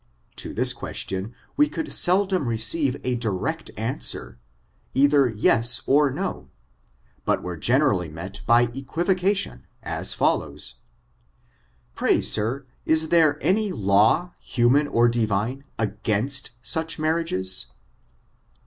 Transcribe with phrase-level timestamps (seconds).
[0.37, 4.39] To this question, we could seldom receive a direct answer,
[4.95, 6.49] either pes or no,
[7.23, 10.77] but were generally met by equivocation, as follows:"
[11.93, 17.67] Pray, sir, is there any law, human or divine, against such marriages